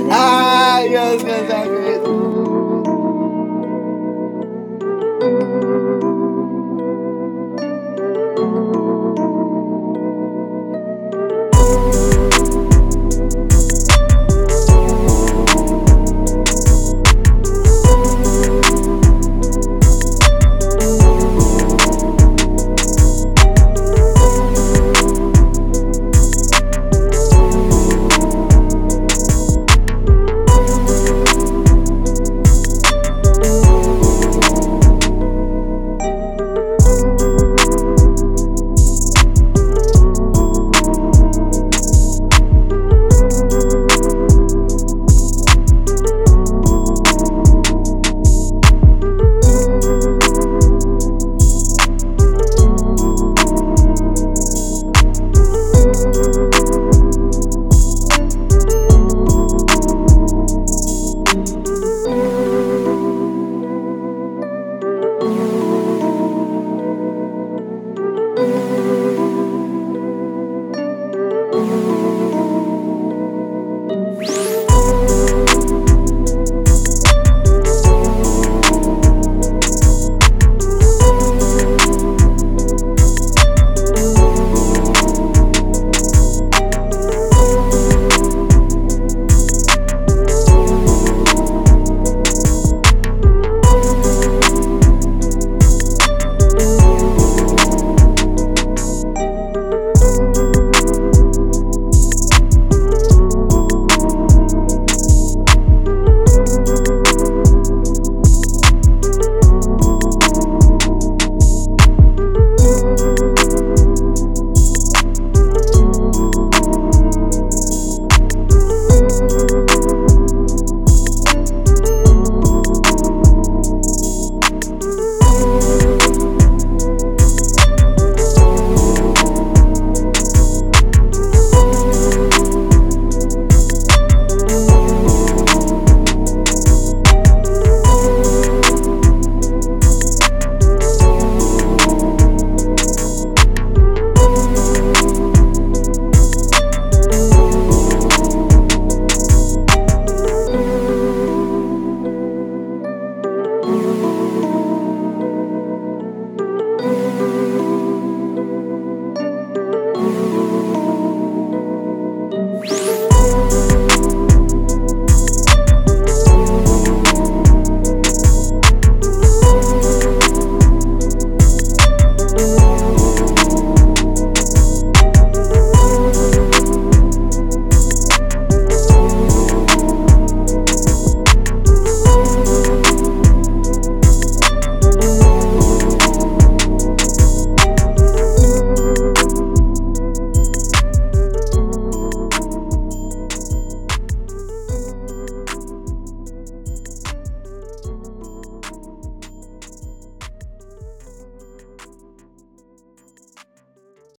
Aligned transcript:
It's 0.00 1.24
gonna 1.24 1.48
sound 1.48 1.68
good. 1.70 1.97